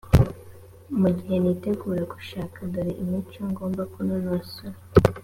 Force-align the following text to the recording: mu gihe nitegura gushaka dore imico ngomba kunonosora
mu 0.99 1.09
gihe 1.17 1.35
nitegura 1.43 2.03
gushaka 2.13 2.57
dore 2.71 2.91
imico 3.03 3.39
ngomba 3.51 3.81
kunonosora 3.93 4.77